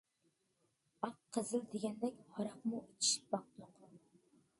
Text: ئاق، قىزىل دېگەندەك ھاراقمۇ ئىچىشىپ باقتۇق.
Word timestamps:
ئاق، 1.07 1.19
قىزىل 1.37 1.67
دېگەندەك 1.73 2.23
ھاراقمۇ 2.37 2.79
ئىچىشىپ 2.87 3.37
باقتۇق. 3.37 3.77